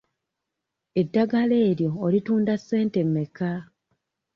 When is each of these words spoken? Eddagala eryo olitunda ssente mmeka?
Eddagala 1.01 1.55
eryo 1.69 1.89
olitunda 2.05 2.53
ssente 2.59 2.99
mmeka? 3.07 3.51